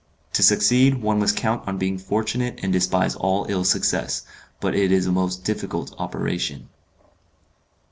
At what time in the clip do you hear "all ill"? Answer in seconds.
3.13-3.63